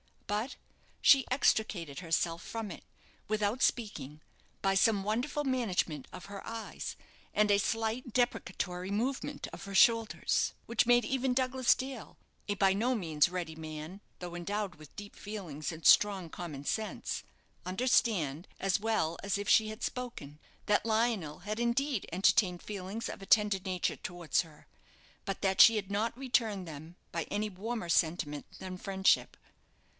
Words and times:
But 0.25 0.55
she 1.01 1.25
extricated 1.29 1.99
herself 1.99 2.41
from 2.41 2.71
it, 2.71 2.85
without 3.27 3.61
speaking, 3.61 4.21
by 4.61 4.73
some 4.75 5.03
wonderful 5.03 5.43
management 5.43 6.07
of 6.13 6.25
her 6.25 6.41
eyes, 6.47 6.95
and 7.35 7.51
a 7.51 7.59
slight 7.59 8.13
deprecatory 8.13 8.89
movement 8.91 9.47
of 9.49 9.65
her 9.65 9.75
shoulders, 9.75 10.53
which 10.65 10.85
made 10.87 11.03
even 11.03 11.33
Douglas 11.33 11.75
Dale, 11.75 12.17
a 12.47 12.55
by 12.55 12.71
no 12.73 12.95
means 12.95 13.27
ready 13.29 13.55
man, 13.55 13.99
though 14.19 14.33
endowed 14.33 14.75
with 14.75 14.95
deep 14.95 15.15
feelings 15.17 15.71
and 15.71 15.85
strong 15.85 16.29
common 16.29 16.63
sense, 16.63 17.23
understand, 17.65 18.47
as 18.59 18.79
well 18.79 19.17
as 19.21 19.37
if 19.37 19.49
she 19.49 19.67
had 19.67 19.83
spoken, 19.83 20.39
that 20.65 20.85
Lionel 20.85 21.39
had 21.39 21.59
indeed 21.59 22.07
entertained 22.13 22.63
feelings 22.63 23.07
of 23.09 23.21
a 23.21 23.27
tender 23.27 23.59
nature 23.63 23.97
towards 23.97 24.41
her, 24.41 24.65
but 25.25 25.41
that 25.41 25.59
she 25.61 25.75
had 25.75 25.91
not 25.91 26.17
returned 26.17 26.67
them 26.67 26.95
by 27.11 27.23
any 27.25 27.49
warmer 27.49 27.89
sentiment 27.89 28.47
than 28.57 28.77
friendship. 28.77 29.35